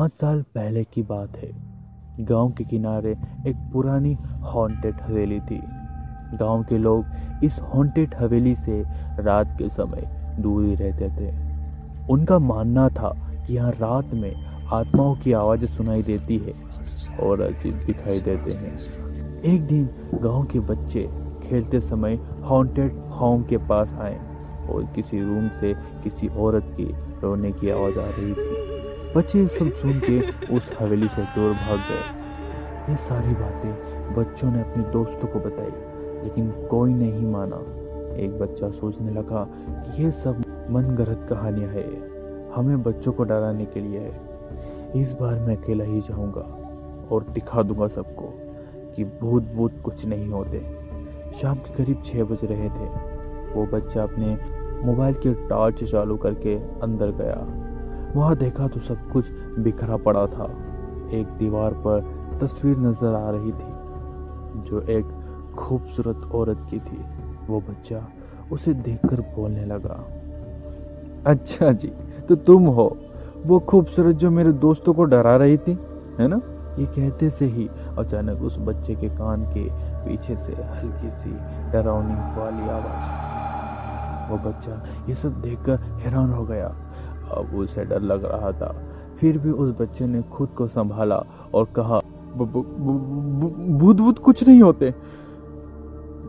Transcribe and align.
पाँच 0.00 0.12
साल 0.12 0.42
पहले 0.42 0.82
की 0.84 1.02
बात 1.02 1.36
है। 1.36 1.48
गाँव 2.24 2.50
के 2.50 2.64
किनारे 2.64 3.10
एक 3.46 3.56
पुरानी 3.72 4.12
हॉन्टेड 4.42 5.00
हवेली 5.00 5.40
थी। 5.40 5.58
गाँव 6.36 6.62
के 6.62 6.78
लोग 6.78 7.04
इस 7.44 7.58
हॉन्टेड 7.60 8.14
हवेली 8.14 8.54
से 8.54 8.80
रात 9.18 9.54
के 9.58 9.68
समय 9.68 10.02
दूर 10.40 10.64
ही 10.64 10.74
रहते 10.74 11.08
थे। 11.08 11.28
उनका 12.12 12.38
मानना 12.38 12.88
था 12.88 13.10
कि 13.46 13.54
यहाँ 13.54 13.70
रात 13.70 14.14
में 14.14 14.32
आत्माओं 14.72 15.14
की 15.16 15.32
आवाज़ 15.32 15.66
सुनाई 15.66 16.02
देती 16.02 16.38
है 16.38 16.54
और 17.20 17.40
अजीब 17.40 17.84
दिखाई 17.86 18.20
देते 18.20 18.52
हैं। 18.52 18.76
एक 19.44 19.66
दिन 19.66 19.88
गाँव 20.14 20.42
के 20.44 20.60
बच्चे 20.60 21.02
खेलते 21.42 21.80
समय 21.80 22.14
हॉन्टेड 22.44 22.96
होम 23.10 23.42
के 23.42 23.58
पास 23.58 23.94
आए 23.94 24.18
और 24.70 24.92
किसी 24.94 25.20
रूम 25.20 25.48
से 25.50 25.74
किसी 26.04 26.28
औरत 26.28 26.74
की 26.80 26.90
रोने 27.20 27.52
की 27.52 27.70
आवाज़ 27.70 27.98
आ 27.98 28.08
रही 28.08 28.34
थी। 28.34 28.59
बच्चे 29.16 29.48
सब 29.48 29.72
सुन 29.72 30.00
के 30.00 30.20
उस 30.56 30.72
हवेली 30.80 31.08
से 31.08 31.22
दूर 31.22 31.52
भाग 31.52 31.78
गए। 31.78 32.90
ये 32.90 32.96
सारी 32.96 33.34
बातें 33.34 34.14
बच्चों 34.14 34.50
ने 34.52 34.60
अपने 34.60 34.82
दोस्तों 34.82 35.28
को 35.28 35.38
बताई, 35.38 35.70
लेकिन 36.24 36.50
कोई 36.50 36.94
नहीं 36.94 37.26
माना। 37.26 37.56
एक 38.16 38.38
बच्चा 38.38 38.70
सोचने 38.70 39.10
लगा 39.10 39.44
कि 39.68 40.04
ये 40.04 40.10
सब 40.10 40.38
मन 40.70 40.82
गढ़ंत 40.82 41.26
कहानियाँ 41.30 41.70
है। 41.70 41.84
हमें 42.50 42.82
बच्चों 42.82 43.12
को 43.12 43.24
डराने 43.24 43.64
के 43.64 43.80
लिए 43.80 43.98
है। 43.98 45.00
इस 45.00 45.14
बार 45.14 45.38
मैं 45.38 45.56
अकेला 45.56 45.84
ही 45.84 46.00
जाऊँगा 46.00 46.46
और 47.12 47.24
दिखा 47.24 47.62
दूँगा 47.62 47.88
सबको 47.88 48.32
कि 48.96 49.04
भूत 49.04 49.46
वूत 49.54 49.80
कुछ 49.84 50.06
नहीं 50.06 50.28
होते। 50.28 50.60
शाम 51.32 51.56
के 51.56 51.74
करीब 51.74 52.02
छः 52.04 52.24
बज 52.24 52.44
रहे 52.44 52.68
थे। 52.68 52.86
वो 53.54 53.66
बच्चा 53.66 54.02
अपने 54.02 54.38
मोबाइल 54.86 55.14
की 55.14 55.34
टॉर्च 55.34 55.84
चालू 55.84 56.16
करके 56.16 56.54
अंदर 56.58 57.10
गया। 57.10 57.59
वहाँ 58.14 58.36
देखा 58.36 58.66
तो 58.68 58.80
सब 58.80 59.08
कुछ 59.10 59.30
बिखरा 59.58 59.96
पड़ा 59.98 60.26
था। 60.26 60.44
एक 61.12 61.26
दीवार 61.38 61.74
पर 61.76 62.38
तस्वीर 62.42 62.76
नज़र 62.78 63.14
आ 63.14 63.30
रही 63.30 63.52
थी, 63.52 63.72
जो 64.60 64.80
एक 64.90 65.54
खूबसूरत 65.58 66.30
औरत 66.34 66.66
की 66.70 66.78
थी। 66.80 67.04
वो 67.48 67.60
बच्चा 67.60 68.06
उसे 68.52 68.74
देखकर 68.76 69.20
बोलने 69.30 69.64
लगा 69.64 70.04
अच्छा 71.26 71.72
जी 71.72 71.88
तो 72.28 72.34
तुम 72.36 72.66
हो। 72.68 72.86
वो 73.46 73.58
खूबसूरत 73.60 74.16
जो 74.16 74.30
मेरे 74.30 74.52
दोस्तों 74.54 74.94
को 74.94 75.04
डरा 75.04 75.36
रही 75.36 75.56
थी, 75.58 75.72
है 76.20 76.26
ना? 76.28 76.40
ये 76.78 76.86
कहते 76.86 77.30
से 77.30 77.46
ही 77.46 77.68
अचानक 77.98 78.42
उस 78.42 78.58
बच्चे 78.58 78.94
के 78.94 79.08
कान 79.10 79.44
के 79.46 79.64
पीछे 80.04 80.36
से 80.36 80.52
हल्की 80.52 81.10
सी 81.10 81.30
डरावनी 81.72 82.14
वाली 82.36 82.68
आवाज़ 82.70 83.08
आई। 83.08 83.28
वो 84.30 84.36
बच्चा 84.40 84.82
ये 85.08 85.14
सब 85.14 85.40
देखकर 85.42 85.80
हैरान 86.02 86.30
हो 86.30 86.44
गया। 86.44 86.68
अब 87.30 87.54
उसे 87.54 87.84
डर 87.84 88.02
लग 88.02 88.24
रहा 88.24 88.52
था। 88.52 88.72
फिर 89.20 89.38
भी 89.38 89.50
उस 89.50 89.70
बच्चे 89.80 90.06
ने 90.06 90.22
खुद 90.22 90.48
को 90.48 90.66
संभाला 90.66 91.24
और 91.54 91.64
कहा 91.76 92.00
भूत 92.36 93.96
भूत 93.96 94.18
कुछ 94.18 94.46
नहीं 94.48 94.62
होते। 94.62 94.86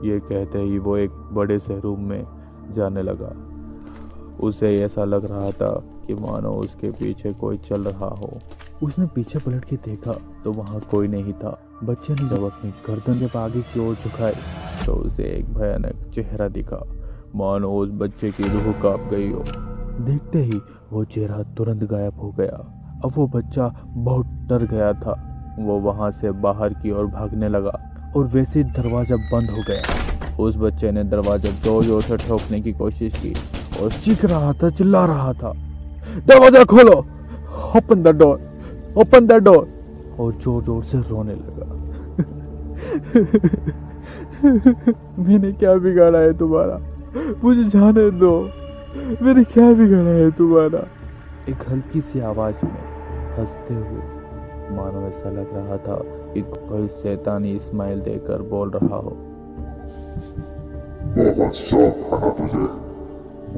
ये 0.03 0.19
कहते 0.19 0.59
ही 0.59 0.77
वो 0.79 0.97
एक 0.97 1.11
बड़े 1.33 1.59
से 1.59 1.79
रूम 1.79 2.03
में 2.03 2.25
जाने 2.71 3.01
लगा। 3.01 3.33
उसे 4.39 4.75
ऐसा 4.81 5.03
लग 5.03 5.25
रहा 5.25 5.49
था 5.51 5.71
कि 6.07 6.13
मानो 6.13 6.51
उसके 6.55 6.91
पीछे 6.91 7.33
कोई 7.33 7.57
चल 7.57 7.83
रहा 7.83 8.07
हो। 8.15 8.37
उसने 8.83 9.05
पीछे 9.05 9.39
पलट 9.39 9.65
के 9.65 9.75
देखा 9.75 10.13
तो 10.43 10.51
वहाँ 10.51 10.79
कोई 10.91 11.07
नहीं 11.07 11.33
था। 11.33 11.59
बच्चे 11.83 12.13
ने 12.13 12.27
जब 12.29 12.43
अपनी 12.43 12.71
गर्दन 12.87 13.13
जब 13.15 13.37
आगे 13.37 13.61
की 13.63 13.87
ओर 13.87 13.95
झुकाई 13.95 14.33
तो 14.85 14.93
उसे 14.95 15.23
एक 15.23 15.53
भयानक 15.53 16.09
चेहरा 16.09 16.47
दिखा। 16.47 16.83
मानो 17.35 17.71
उस 17.73 17.89
बच्चे 17.91 18.31
की 18.31 18.43
रूह 18.43 18.71
काँप 18.81 19.09
गई 19.11 19.31
हो। 19.31 19.43
देखते 20.01 20.39
ही 20.39 20.61
वो 20.91 21.03
चेहरा 21.05 21.41
तुरंत 21.57 21.83
गायब 21.83 22.19
हो 22.19 22.31
गया। 22.31 22.57
अब 23.05 23.11
वो 23.15 23.27
बच्चा 23.27 23.67
बहुत 23.87 24.25
डर 24.49 24.65
गया 24.65 24.93
था। 24.93 25.13
वो 25.59 25.79
वहाँ 25.79 26.11
से 26.11 26.31
बाहर 26.41 26.73
की 26.73 26.91
ओर 26.91 27.05
भागने 27.05 27.49
लगा 27.49 27.71
और 28.15 28.25
वैसे 28.25 28.63
दरवाज़ा 28.63 29.15
बंद 29.15 29.49
हो 29.49 29.63
गया। 29.67 29.81
उस 30.39 30.55
बच्चे 30.57 30.91
ने 30.91 31.03
दरवाज़ा 31.03 31.49
ज़ोर 31.63 31.83
ज़ोर 31.83 32.01
से 32.01 32.17
ठोकने 32.17 32.61
की 32.61 32.71
कोशिश 32.73 33.15
की 33.15 33.33
और 33.81 33.91
चीख 33.91 34.25
रहा 34.25 34.53
था, 34.53 34.69
चिल्ला 34.69 35.05
रहा 35.05 35.33
था। 35.33 35.53
दरवाज़ा 36.27 36.63
खोलो! 36.63 37.05
Open 37.75 38.03
the 38.03 38.07
door 38.07 38.39
open 38.97 39.27
the 39.27 39.31
door 39.43 39.67
और 40.19 40.33
ज़ोर 40.33 40.63
ज़ोर 40.63 40.83
से 40.83 40.97
रोने 40.97 41.33
लगा। 41.33 41.65
मैंने 45.23 45.51
क्या 45.51 45.75
बिगाड़ा 45.75 46.19
है 46.19 46.37
तुम्हारा? 46.37 46.77
मुझे 47.43 47.63
जाने 47.63 48.09
दो! 48.11 48.60
मैंने 48.95 49.43
क्या 49.43 49.73
बिगड़ा 49.73 50.09
है 50.09 50.31
तुम्हारा? 50.31 50.87
एक 51.49 51.69
हल्की 51.69 52.01
सी 52.01 52.19
आवाज़ 52.19 52.65
में 52.65 52.91
हँसते 53.35 53.73
हुए 53.73 54.01
मानो 54.71 55.07
ऐसा 55.07 55.29
लग 55.29 55.53
रहा 55.53 55.77
था 55.77 55.95
कि 56.33 56.41
कोई 56.41 56.87
शैतानी 56.87 57.55
इस्माइल 57.55 58.01
देकर 58.01 58.41
बोल 58.41 58.69
रहा 58.69 58.95
हो। 58.95 59.17
बहुत 61.11 61.53
शौक 61.53 62.09
था 62.13 62.29
तुझे। 62.29 62.57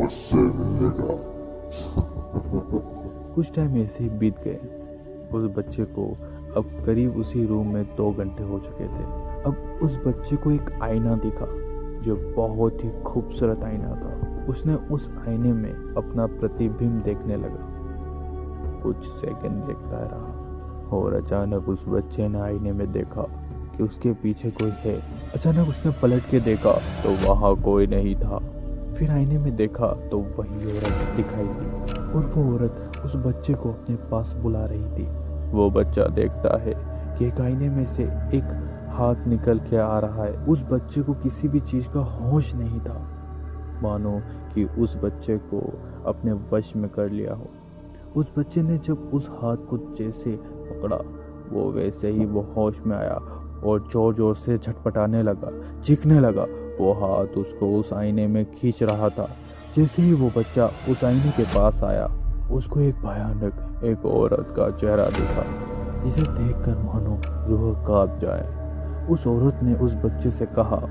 मुझसे 0.01 0.37
मिलने 0.37 0.89
का। 0.89 1.19
कुछ 3.35 3.55
टाइम 3.55 3.77
ऐसे 3.77 4.03
ही 4.03 4.09
बीत 4.09 4.35
गए। 4.39 4.59
उस 5.33 5.57
बच्चे 5.57 5.83
को 5.83 6.17
अब 6.57 6.83
करीब 6.85 7.17
उसी 7.17 7.45
रूम 7.45 7.73
में 7.73 7.83
दो 7.83 8.11
घंटे 8.11 8.43
हो 8.43 8.59
चुके 8.59 8.83
थे। 8.83 9.03
अब 9.43 9.79
उस 9.83 9.99
बच्चे 10.07 10.35
को 10.35 10.51
एक 10.51 10.79
आईना 10.81 11.15
दिखा 11.15 11.45
जो 12.01 12.33
बहुत 12.35 12.83
ही 12.83 12.89
खूबसूरत 13.03 13.63
आईना 13.63 13.91
था। 13.91 14.22
उसने 14.49 14.73
उस 14.73 15.09
आईने 15.27 15.53
में 15.53 15.71
अपना 15.71 16.25
प्रतिबिंब 16.25 17.01
देखने 17.03 17.35
लगा। 17.35 17.71
कुछ 18.83 19.05
सेकंड 19.05 19.63
देखता 19.63 19.99
रहा 20.01 20.97
और 20.97 21.13
अचानक 21.13 21.69
उस 21.69 21.85
बच्चे 21.87 22.27
ने 22.27 22.39
आईने 22.39 22.71
में 22.71 22.91
देखा 22.91 23.21
कि 23.77 23.83
उसके 23.83 24.13
पीछे 24.13 24.49
कोई 24.51 24.71
है। 24.77 24.95
अचानक 25.35 25.69
उसने 25.69 25.91
पलट 26.01 26.23
के 26.23 26.39
देखा 26.39 26.71
तो 27.03 27.29
वहाँ 27.29 27.55
कोई 27.55 27.87
नहीं 27.87 28.15
था। 28.15 28.39
फिर 28.91 29.11
आईने 29.11 29.37
में 29.37 29.55
देखा 29.55 29.87
तो 29.87 30.17
वही 30.17 30.71
औरत 30.71 31.15
दिखाई 31.15 31.45
दी 31.45 32.01
और 32.09 32.25
वो 32.25 32.53
औरत 32.53 33.01
उस 33.05 33.15
बच्चे 33.15 33.53
को 33.53 33.69
अपने 33.69 33.95
पास 33.95 34.35
बुला 34.35 34.65
रही 34.65 34.89
थी। 34.89 35.07
वो 35.51 35.69
बच्चा 35.69 36.05
देखता 36.05 36.61
है 36.61 36.73
कि 37.17 37.25
एक 37.25 37.41
आईने 37.41 37.69
में 37.69 37.85
से 37.85 38.03
एक 38.33 38.53
हाथ 38.89 39.27
निकल 39.27 39.59
के 39.59 39.77
आ 39.77 39.99
रहा 39.99 40.23
है। 40.23 40.45
उस 40.45 40.63
बच्चे 40.63 41.01
को 41.01 41.13
किसी 41.13 41.47
भी 41.47 41.59
चीज़ 41.59 41.89
का 41.89 41.99
होश 41.99 42.55
नहीं 42.55 42.79
था। 42.79 43.12
मानो 43.83 44.19
कि 44.53 44.63
उस 44.79 44.95
बच्चे 45.03 45.37
को 45.53 45.59
अपने 46.05 46.33
वश 46.53 46.75
में 46.75 46.89
कर 46.89 47.09
लिया 47.09 47.33
हो। 47.33 47.49
उस 48.15 48.31
बच्चे 48.37 48.61
ने 48.63 48.77
जब 48.77 49.09
उस 49.13 49.29
हाथ 49.33 49.65
को 49.69 49.77
जैसे 49.97 50.31
पकड़ा, 50.41 50.97
वो 51.51 51.71
वैसे 51.71 52.09
ही 52.09 52.25
वो 52.25 52.41
होश 52.55 52.81
में 52.85 52.95
आया 52.97 53.15
और 53.63 53.87
ज़ोर 53.91 54.13
ज़ोर 54.15 54.35
से 54.35 54.57
झटपटाने 54.57 55.23
लगा, 55.23 55.51
चीखने 55.79 56.19
लगा। 56.19 56.45
वो 56.79 56.93
हाथ 56.93 57.37
उसको 57.37 57.79
उस 57.79 57.93
आईने 57.93 58.27
में 58.27 58.45
खींच 58.51 58.83
रहा 58.83 59.09
था। 59.09 59.27
जैसे 59.75 60.01
ही 60.01 60.13
वो 60.13 60.31
बच्चा 60.37 60.69
उस 60.89 61.03
आईने 61.03 61.31
के 61.31 61.43
पास 61.43 61.83
आया, 61.83 62.05
उसको 62.51 62.79
एक 62.79 62.95
भयानक 62.95 63.83
एक 63.83 64.05
औरत 64.05 64.53
का 64.57 64.69
चेहरा 64.71 65.05
दिखा, 65.09 65.43
जिसे 66.03 66.21
देखकर 66.21 66.77
मानो 66.77 67.19
रूह 67.47 67.73
काँप 67.85 68.17
जाए। 68.21 69.07
उस 69.07 69.27
औरत 69.27 69.59
ने 69.63 69.75
उस 69.75 69.95
बच्चे 69.95 70.31
से 70.31 70.45
कहा, 70.59 70.81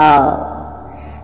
आ 0.00 0.57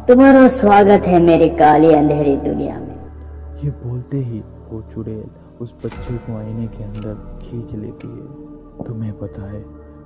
तुम्हारा 0.08 0.48
स्वागत 0.48 1.06
है 1.06 1.18
मेरी 1.18 1.48
काली 1.48 1.92
अंधेरी 1.94 2.36
दुनिया 2.36 2.78
में। 2.78 3.60
ये 3.64 3.70
बोलते 3.84 4.16
ही 4.16 4.40
वो 4.40 4.80
चुड़ैल 4.94 5.30
उस 5.60 5.74
बच्चे 5.84 6.16
को 6.16 6.36
आईने 6.36 6.66
के 6.66 6.82
अंदर 6.84 7.14
खींच 7.42 7.74
लेती 7.74 8.08
है। 8.08 8.84
तुम्हें 8.86 9.12
पता 9.18 9.50
है 9.50 9.60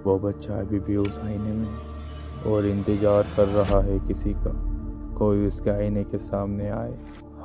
वो 0.05 0.19
बच्चा 0.19 0.55
अभी 0.55 0.79
भी 0.79 0.97
उस 0.97 1.19
आईने 1.25 1.53
में 1.53 2.53
और 2.53 2.67
इंतज़ार 2.67 3.23
कर 3.37 3.47
रहा 3.49 3.81
है 3.81 3.99
किसी 3.99 4.35
का। 4.35 4.53
कोई 5.19 5.47
उसके 5.47 5.71
आईने 5.71 6.05
के 6.05 6.19
सामने 6.19 6.69
आए। 6.69 6.95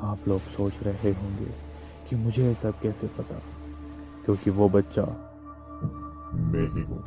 आप 0.02 0.28
लोग 0.28 0.40
सोच 0.56 0.78
रहे 0.82 1.12
होंगे 1.12 1.50
कि 2.08 2.16
मुझे 2.16 2.44
ये 2.44 2.54
सब 2.54 2.80
कैसे 2.82 3.06
पता? 3.18 3.40
क्योंकि 4.24 4.50
वो 4.50 4.68
बच्चा 4.68 5.06
मैं 6.34 6.66
ही 6.74 6.82
हूँ। 6.82 7.02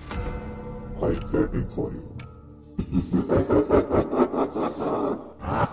I 0.98 1.10
waiting 1.32 1.68
for 1.70 1.90
you. 1.94 2.06
पाँच 5.48 5.70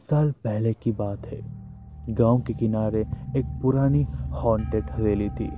साल 0.00 0.30
पहले 0.30 0.72
की 0.72 0.92
बात 0.92 1.26
है। 1.26 1.62
गाँव 2.08 2.40
के 2.40 2.54
किनारे 2.54 3.06
एक 3.36 3.44
पुरानी 3.62 4.06
हॉन्टेड 4.30 4.90
हवेली 4.90 5.28
थी। 5.28 5.50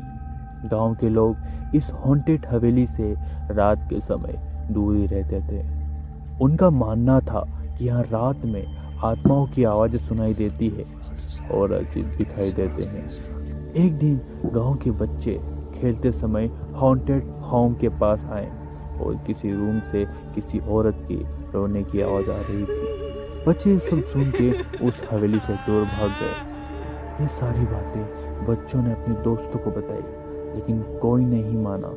गाँव 0.68 0.94
के 0.94 1.08
लोग 1.08 1.36
इस 1.74 1.92
हॉन्टेड 1.92 2.46
हवेली 2.46 2.86
से 2.86 3.16
रात 3.50 3.86
के 3.90 4.00
समय 4.00 4.66
दूर 4.70 4.96
ही 4.96 5.06
रहते 5.06 5.40
थे। 5.40 5.62
उनका 6.44 6.70
मानना 6.70 7.20
था 7.20 7.74
कि 7.78 7.86
यहाँ 7.86 8.02
रात 8.02 8.44
में 8.44 8.83
आत्माओं 9.04 9.46
की 9.46 9.64
आवाज़ 9.64 9.96
सुनाई 9.96 10.34
देती 10.34 10.68
है 10.68 10.84
और 11.50 11.72
अजीब 11.72 12.06
दिखाई 12.06 12.52
देते 12.52 12.82
हैं। 12.82 13.08
एक 13.74 13.92
दिन 13.92 14.20
गाँव 14.44 14.74
के 14.74 14.90
बच्चे 14.90 15.40
खेलते 15.74 16.12
समय 16.12 16.46
हॉन्टेड 16.74 17.24
होम 17.24 17.74
के 17.74 17.88
पास 17.88 18.26
आए 18.26 18.50
और 19.00 19.16
किसी 19.26 19.50
रूम 19.52 19.80
से 19.80 20.04
किसी 20.34 20.58
औरत 20.58 21.04
की 21.08 21.22
रोने 21.52 21.82
की 21.82 22.00
आवाज़ 22.00 22.30
आ 22.30 22.36
रही 22.36 22.64
थी। 22.64 23.44
बच्चे 23.48 23.78
सब 23.78 24.04
सुन 24.04 24.30
के 24.30 24.50
उस 24.88 25.04
हवेली 25.10 25.40
से 25.40 25.52
दूर 25.52 25.84
भाग 25.84 26.10
गए। 26.10 27.22
ये 27.22 27.28
सारी 27.28 27.66
बातें 27.66 28.44
बच्चों 28.44 28.82
ने 28.82 28.92
अपने 28.92 29.14
दोस्तों 29.14 29.60
को 29.60 29.70
बताई, 29.70 30.02
लेकिन 30.54 30.82
कोई 31.02 31.24
नहीं 31.24 31.56
माना। 31.58 31.88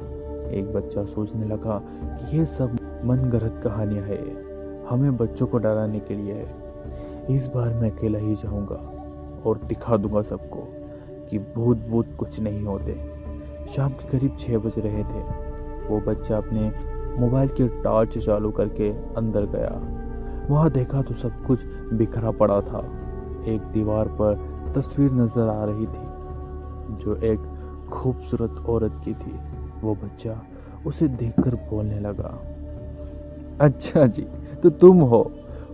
एक 0.51 0.73
बच्चा 0.73 1.03
सोचने 1.05 1.45
लगा 1.45 1.81
कि 1.87 2.37
ये 2.37 2.45
सब 2.45 2.77
मनगढ़ंत 3.05 3.61
कहानियाँ 3.63 4.03
है। 4.03 4.17
हमें 4.89 5.17
बच्चों 5.17 5.47
को 5.47 5.57
डराने 5.57 5.99
के 5.99 6.13
लिए 6.13 6.33
है। 6.33 6.66
इस 7.29 7.47
बार 7.47 7.73
मैं 7.73 7.89
अकेला 7.91 8.19
ही 8.19 8.35
जाऊँगा 8.35 8.75
और 9.45 9.57
दिखा 9.67 9.97
दूँगा 9.97 10.21
सबको 10.21 10.59
कि 11.29 11.39
भूत 11.55 11.81
वूत 11.89 12.15
कुछ 12.17 12.39
नहीं 12.39 12.63
होते। 12.63 12.93
शाम 13.67 13.91
के 13.91 14.07
करीब 14.09 14.35
छः 14.39 14.57
बज 14.57 14.77
रहे 14.79 15.03
थे। 15.03 15.21
वो 15.87 15.99
बच्चा 16.01 16.37
अपने 16.37 16.71
मोबाइल 17.19 17.49
की 17.49 17.67
टॉर्च 17.83 18.17
चालू 18.17 18.51
करके 18.51 18.89
अंदर 19.17 19.45
गया। 19.45 19.71
वहाँ 20.49 20.69
देखा 20.71 21.01
तो 21.01 21.13
सब 21.13 21.43
कुछ 21.45 21.65
बिखरा 21.93 22.31
पड़ा 22.31 22.59
था। 22.61 22.79
एक 23.47 23.61
दीवार 23.73 24.07
पर 24.21 24.71
तस्वीर 24.75 25.11
नज़र 25.11 25.49
आ 25.49 25.63
रही 25.63 25.85
थी, 25.85 26.05
जो 26.95 27.15
एक 27.23 27.89
खूबसूरत 27.91 28.65
औरत 28.69 29.01
की 29.05 29.13
थी। 29.13 29.33
वो 29.81 29.95
बच्चा 29.95 30.41
उसे 30.85 31.07
देखकर 31.07 31.55
बोलने 31.69 31.99
लगा 31.99 32.37
अच्छा 33.61 34.05
जी 34.07 34.21
तो 34.63 34.69
तुम 34.71 35.01
हो। 35.01 35.21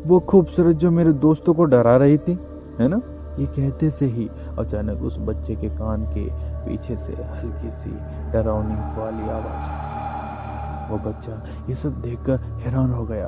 वो 0.08 0.20
खूबसूरत 0.20 0.76
जो 0.76 0.92
मेरे 0.92 1.14
दोस्तों 1.14 1.54
को 1.54 1.66
डरा 1.66 1.96
रही 1.98 2.18
थी, 2.18 2.40
है 2.80 2.88
ना? 2.88 3.02
ये 3.40 3.46
कहते 3.46 3.90
से 3.90 4.06
ही 4.06 4.30
अचानक 4.60 5.02
उस 5.02 5.20
बच्चे 5.20 5.56
के 5.56 5.70
कान 5.70 6.04
के 6.04 6.30
पीछे 6.34 6.98
से 6.98 7.14
हल्की 7.14 7.72
सी 7.72 7.90
डरावनी 8.32 8.76
वाली 8.76 9.24
आवाज़ 9.24 9.70
आई। 9.70 10.92
वो 10.92 11.10
बच्चा 11.10 11.44
ये 11.70 11.76
सब 11.76 12.02
देखकर 12.02 12.38
हैरान 12.38 12.92
हो 12.92 13.06
गया। 13.06 13.28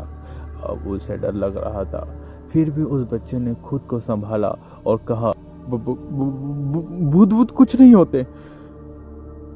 अब 0.63 0.87
उसे 0.87 1.17
डर 1.17 1.33
लग 1.33 1.57
रहा 1.57 1.83
था। 1.83 2.15
फिर 2.49 2.71
भी 2.71 2.83
उस 2.83 3.13
बच्चे 3.13 3.39
ने 3.39 3.55
खुद 3.55 3.81
को 3.81 3.99
संभाला 3.99 4.55
और 4.87 4.97
कहा 4.97 5.31
भूत 5.67 7.29
भूत 7.29 7.51
कुछ 7.51 7.79
नहीं 7.79 7.93
होते। 7.93 8.17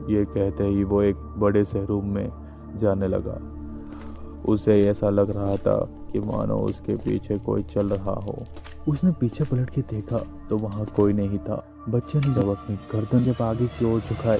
ये 0.10 0.26
कहते 0.26 0.64
ही 0.64 0.84
वो 0.84 1.02
एक 1.02 1.16
बड़े 1.16 1.66
से 1.66 1.86
रूम 1.86 2.06
में 2.06 2.32
जाने 2.76 3.08
लगा। 3.08 3.40
उसे 4.52 4.86
ऐसा 4.88 5.10
लग 5.10 5.30
रहा 5.30 5.56
था 5.56 5.88
कि 6.12 6.20
मानो 6.22 6.58
उसके 6.66 6.96
पीछे 6.98 7.38
कोई 7.40 7.64
चल 7.66 7.90
रहा 7.90 8.14
हो। 8.22 8.44
उसने 8.88 9.12
पीछे 9.12 9.44
पलट 9.44 9.70
के 9.70 9.82
देखा 9.90 10.18
तो 10.50 10.58
वहाँ 10.58 10.86
कोई 10.96 11.14
नहीं 11.14 11.40
था। 11.40 11.64
बच्चे 11.90 12.20
ने 12.20 12.34
जब 12.34 12.50
अपनी 12.50 12.76
गर्दन 12.94 13.20
जब 13.22 13.42
आगे 13.44 13.66
की 13.70 13.86
ओर 13.86 14.00
झुकाई 14.02 14.40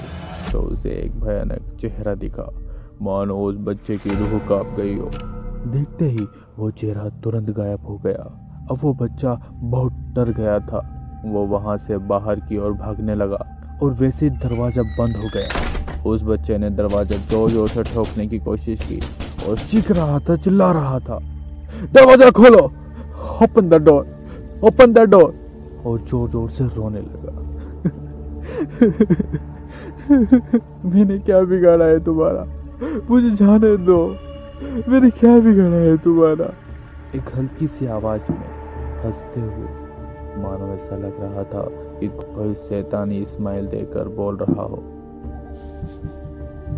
तो 0.52 0.60
उसे 0.62 0.90
एक 0.96 1.20
भयानक 1.20 1.74
चेहरा 1.80 2.14
दिखा। 2.16 2.50
मानो 3.02 3.38
उस 3.40 3.56
बच्चे 3.60 3.96
की 3.96 4.10
रूह 4.10 4.38
काँप 4.48 4.74
गई 4.76 4.96
हो। 4.96 5.10
देखते 5.66 6.04
ही 6.06 6.26
वो 6.58 6.70
चेहरा 6.72 7.08
तुरंत 7.22 7.50
गायब 7.50 7.86
हो 7.86 7.96
गया। 7.98 8.22
अब 8.70 8.78
वो 8.82 8.92
बच्चा 8.96 9.34
बहुत 9.54 9.92
डर 10.16 10.32
गया 10.32 10.58
था। 10.62 10.80
वो 11.26 11.46
वहाँ 11.46 11.76
से 11.78 11.98
बाहर 12.08 12.40
की 12.40 12.58
ओर 12.58 12.72
भागने 12.74 13.14
लगा 13.14 13.46
और 13.82 13.92
वैसे 13.92 14.30
दरवाज़ा 14.38 14.82
बंद 14.82 15.16
हो 15.16 15.30
गया। 15.34 16.02
उस 16.06 16.22
बच्चे 16.22 16.58
ने 16.58 16.70
दरवाज़ा 16.70 17.16
ज़ोर 17.26 17.50
ज़ोर 17.50 17.68
से 17.68 17.82
ठोकने 17.84 18.26
की 18.26 18.38
कोशिश 18.38 18.80
की 18.82 19.00
और 19.48 19.58
चीख 19.58 19.90
रहा 19.90 20.18
था, 20.18 20.36
चिल्ला 20.36 20.70
रहा 20.72 20.98
था। 21.00 21.18
दरवाज़ा 21.94 22.30
खोलो। 22.30 22.62
Open 23.42 23.68
the 23.68 23.74
door 23.84 24.06
open 24.64 24.92
the 24.92 24.98
door 25.10 25.34
और 25.86 25.98
ज़ोर 26.00 26.28
ज़ोर 26.30 26.48
से 26.50 26.64
रोने 26.76 27.00
लगा। 27.00 27.32
मैंने 30.84 31.18
क्या 31.18 31.40
बिगाड़ा 31.42 31.84
है 31.84 31.98
तुम्हारा? 32.04 32.44
मुझे 33.10 33.30
जाने 33.36 33.76
दो। 33.86 34.00
मैंने 34.88 35.10
क्या 35.10 35.38
बिगाड़ा 35.38 35.76
है 35.76 35.96
तुम्हारा? 35.98 36.52
एक 37.14 37.34
हल्की 37.36 37.66
सी 37.66 37.86
आवाज़ 37.88 38.32
में 38.32 38.48
हँसते 39.04 39.40
हुए 39.40 39.68
मानो 40.42 40.66
ऐसा 40.74 40.96
लग 40.96 41.20
रहा 41.20 41.44
था 41.44 41.62
कि 42.00 42.08
कोई 42.08 42.54
शैतानी 42.54 43.24
स्माइल 43.26 43.66
देकर 43.66 44.08
बोल 44.16 44.36
रहा 44.36 44.62
हो। 44.62 44.82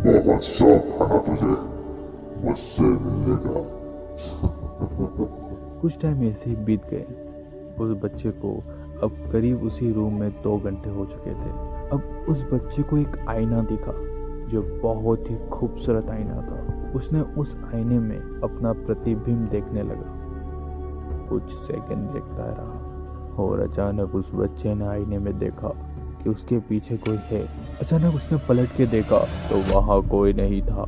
बहुत 0.06 0.42
शौक 0.42 0.82
था 1.00 1.18
तुझे 1.18 1.54
मुझसे 2.44 2.82
मिलने 2.82 3.36
का 3.44 3.60
कुछ 5.80 5.98
टाइम 6.00 6.22
ऐसे 6.22 6.50
ही 6.50 6.56
बीत 6.56 6.86
गए। 6.86 7.04
उस 7.80 7.90
बच्चे 7.90 8.30
को 8.30 8.62
अब 9.02 9.30
करीब 9.32 9.62
उसी 9.62 9.92
रूम 9.92 10.20
में 10.20 10.30
दो 10.30 10.58
घंटे 10.58 10.90
हो 10.90 11.04
चुके 11.04 11.30
थे। 11.30 11.50
अब 11.88 12.26
उस 12.28 12.44
बच्चे 12.52 12.82
को 12.82 12.98
एक 12.98 13.18
आईना 13.28 13.62
दिखा, 13.62 13.92
जो 14.48 14.80
बहुत 14.82 15.30
ही 15.30 15.36
खूबसूरत 15.48 16.10
आईना 16.10 16.34
था। 16.34 16.92
उसने 16.96 17.20
उस 17.20 17.56
आईने 17.74 17.98
में 17.98 18.18
अपना 18.18 18.72
प्रतिबिंब 18.72 19.48
देखने 19.48 19.82
लगा। 19.82 20.18
कुछ 21.28 21.42
सेकंड 21.42 22.10
देखता 22.10 22.44
रहा 22.44 23.42
और 23.42 23.60
अचानक 23.60 24.14
उस 24.14 24.30
बच्चे 24.34 24.74
ने 24.74 24.86
आईने 24.86 25.18
में 25.18 25.38
देखा 25.38 25.68
कि 26.22 26.30
उसके 26.30 26.58
पीछे 26.58 26.96
कोई 26.96 27.18
है। 27.24 27.48
अचानक 27.80 28.14
उसने 28.14 28.38
पलट 28.48 28.68
के 28.76 28.86
देखा 28.86 29.18
तो 29.18 29.74
वहाँ 29.74 30.02
कोई 30.08 30.32
नहीं 30.32 30.62
था। 30.62 30.84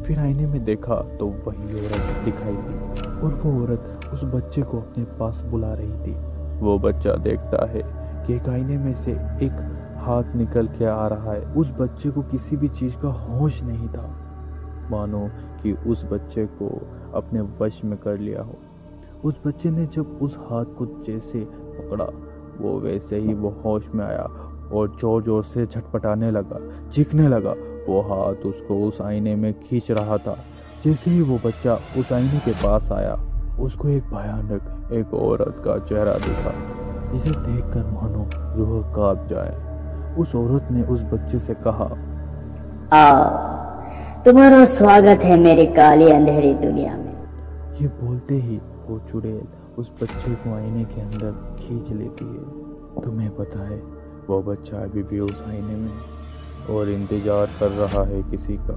फिर 0.00 0.18
आईने 0.18 0.46
में 0.46 0.64
देखा 0.64 1.02
तो 1.16 1.26
वही 1.26 1.80
औरत 1.80 2.24
दिखाई 2.24 2.56
दी। 2.56 3.03
और 3.24 3.34
वो 3.34 3.62
औरत 3.62 4.10
उस 4.12 4.24
बच्चे 4.24 4.62
को 4.62 4.78
अपने 4.78 5.04
पास 5.04 5.44
बुला 5.44 5.72
रही 5.74 5.96
थी। 5.98 6.14
वो 6.60 6.78
बच्चा 6.78 7.14
देखता 7.14 7.66
है 7.66 7.82
कि 8.26 8.34
एक 8.34 8.48
आईने 8.48 8.78
में 8.78 8.94
से 8.94 9.12
एक 9.42 9.62
हाथ 9.98 10.34
निकल 10.36 10.66
के 10.68 10.84
आ 10.84 11.06
रहा 11.06 11.32
है। 11.32 11.40
उस 11.40 11.72
बच्चे 11.80 12.10
को 12.10 12.22
किसी 12.22 12.56
भी 12.56 12.68
चीज़ 12.68 12.96
का 12.96 13.08
होश 13.08 13.62
नहीं 13.62 13.88
था। 13.88 14.06
मानो 14.90 15.28
कि 15.62 15.72
उस 15.72 16.04
बच्चे 16.04 16.46
को 16.46 16.68
अपने 17.14 17.40
वश 17.60 17.84
में 17.84 17.98
कर 17.98 18.18
लिया 18.18 18.42
हो। 18.42 18.58
उस 19.24 19.40
बच्चे 19.46 19.70
ने 19.70 19.86
जब 19.86 20.18
उस 20.22 20.38
हाथ 20.38 20.64
को 20.64 20.86
जैसे 21.02 21.46
पकड़ा, 21.50 22.04
वो 22.60 22.80
वैसे 22.80 23.18
ही 23.18 23.34
वो 23.34 23.50
होश 23.64 23.88
में 23.94 24.04
आया 24.04 24.24
और 24.72 24.96
ज़ोर 25.00 25.22
ज़ोर 25.22 25.44
से 25.44 25.66
झटपटाने 25.66 26.30
लगा, 26.30 26.88
चीखने 26.88 27.28
लगा। 27.28 27.54
वो 27.88 28.00
हाथ 28.00 28.46
उसको 28.46 28.88
उस 28.88 29.00
आईने 29.00 29.34
में 29.36 29.52
खींच 29.60 29.90
रहा 29.90 30.18
था। 30.18 30.36
जैसे 30.84 31.10
ही 31.10 31.20
वो 31.22 31.38
बच्चा 31.44 31.74
उस 31.98 32.12
आईने 32.12 32.38
के 32.38 32.52
पास 32.62 32.90
आया 32.92 33.12
उसको 33.60 33.88
एक 33.88 34.04
भयानक 34.04 34.92
एक 34.92 35.14
औरत 35.14 35.62
का 35.64 35.78
चेहरा 35.80 36.12
दिखा 36.24 36.52
जिसे 37.12 37.30
देखकर 37.30 37.86
मानो 37.92 38.28
रूह 38.56 38.82
काँप 38.92 39.26
जाए। 39.26 40.16
उस 40.20 40.34
औरत 40.34 40.68
ने 40.70 40.82
उस 40.84 41.02
बच्चे 41.12 41.38
से 41.38 41.54
कहा 41.66 41.88
आओ 42.92 44.22
तुम्हारा 44.24 44.64
स्वागत 44.74 45.24
है 45.24 45.38
मेरी 45.40 45.66
काली 45.74 46.10
अंधेरी 46.10 46.52
दुनिया 46.54 46.96
में। 46.96 47.12
ये 47.80 47.88
बोलते 48.02 48.34
ही 48.36 48.56
वो 48.86 48.98
चुड़ैल 49.10 49.42
उस 49.78 49.92
बच्चे 50.02 50.34
को 50.34 50.54
आईने 50.54 50.84
के 50.84 51.00
अंदर 51.00 51.56
खींच 51.60 51.92
लेती 51.92 52.24
है। 52.24 53.02
तुम्हें 53.02 53.30
पता 53.36 53.68
है 53.68 53.80
वो 54.28 54.42
बच्चा 54.42 54.76
अभी 54.78 55.02
भी 55.02 55.20
उस 55.20 55.44
आईने 55.48 55.76
में 55.76 56.76
और 56.76 56.90
इंतज़ार 56.90 57.46
कर 57.60 57.70
रहा 57.78 58.04
है 58.04 58.22
किसी 58.30 58.56
का। 58.60 58.76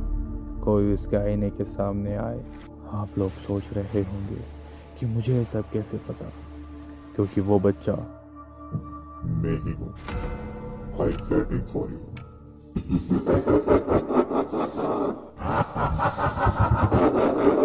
कोई 0.67 0.93
उसके 0.93 1.17
आईने 1.17 1.50
के 1.50 1.63
सामने 1.63 2.15
आए 2.15 2.45
आप 2.91 3.09
लोग 3.17 3.29
सोच 3.29 3.69
रहे 3.74 4.01
होंगे 4.01 4.41
कि 5.00 5.05
मुझे 5.05 5.38
ये 5.38 5.45
सब 5.45 5.69
कैसे 5.69 5.97
पता? 5.97 6.31
क्योंकि 7.15 7.41
वो 7.41 7.59
बच्चा 7.59 7.93
मैं 9.24 9.63
ही 9.63 9.74
हूँ। 9.74 9.95